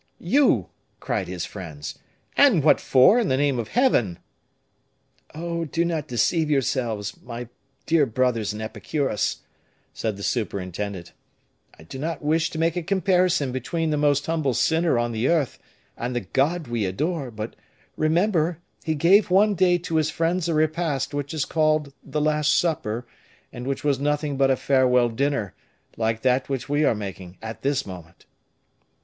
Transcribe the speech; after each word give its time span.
"You!" 0.19 0.69
cried 0.99 1.27
his 1.27 1.45
friends; 1.45 1.99
"and 2.35 2.63
what 2.63 2.81
for, 2.81 3.19
in 3.19 3.27
the 3.27 3.37
name 3.37 3.59
of 3.59 3.67
Heaven!" 3.67 4.17
"Oh! 5.35 5.65
do 5.65 5.85
not 5.85 6.07
deceive 6.07 6.49
yourselves, 6.49 7.21
my 7.21 7.49
dear 7.85 8.07
brothers 8.07 8.51
in 8.51 8.61
Epicurus," 8.61 9.41
said 9.93 10.17
the 10.17 10.23
superintendent; 10.23 11.13
"I 11.77 11.83
do 11.83 11.99
not 11.99 12.23
wish 12.23 12.49
to 12.49 12.57
make 12.57 12.75
a 12.75 12.81
comparison 12.81 13.51
between 13.51 13.91
the 13.91 13.95
most 13.97 14.25
humble 14.25 14.55
sinner 14.55 14.97
on 14.97 15.11
the 15.11 15.27
earth, 15.27 15.59
and 15.95 16.15
the 16.15 16.21
God 16.21 16.65
we 16.67 16.85
adore, 16.85 17.29
but 17.29 17.55
remember, 17.95 18.57
he 18.83 18.95
gave 18.95 19.29
one 19.29 19.53
day 19.53 19.77
to 19.77 19.97
his 19.97 20.09
friends 20.09 20.49
a 20.49 20.55
repast 20.55 21.13
which 21.13 21.31
is 21.31 21.45
called 21.45 21.93
the 22.03 22.19
Last 22.19 22.57
Supper, 22.57 23.05
and 23.53 23.67
which 23.67 23.83
was 23.83 23.99
nothing 23.99 24.35
but 24.35 24.49
a 24.49 24.55
farewell 24.55 25.09
dinner, 25.09 25.53
like 25.95 26.23
that 26.23 26.49
which 26.49 26.67
we 26.67 26.83
are 26.83 26.95
making 26.95 27.37
at 27.39 27.61
this 27.61 27.85
moment." 27.85 28.25